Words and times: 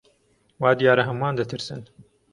وا 0.61 0.71
دیارە 0.79 1.03
هەمووان 1.09 1.33
دەترسن. 1.39 1.79